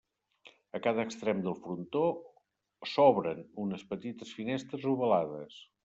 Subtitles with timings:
[0.79, 2.03] A cada extrem del frontó,
[2.95, 5.65] s'obren unes petites finestres ovalades.